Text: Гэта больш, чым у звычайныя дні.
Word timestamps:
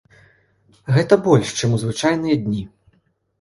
Гэта 0.95 1.13
больш, 1.27 1.51
чым 1.59 1.75
у 1.77 1.79
звычайныя 1.85 2.41
дні. 2.47 2.63